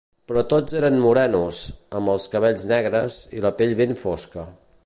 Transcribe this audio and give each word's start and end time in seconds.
Però 0.29 0.43
tots 0.53 0.77
eren 0.79 0.97
morenos, 1.03 1.59
amb 2.01 2.13
els 2.15 2.27
cabells 2.33 2.67
negres 2.75 3.23
i 3.41 3.47
la 3.49 3.57
pell 3.61 3.79
ben 3.83 3.99
fosca. 4.07 4.53